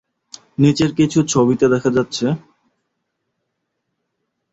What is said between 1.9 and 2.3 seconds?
যাচ্ছে।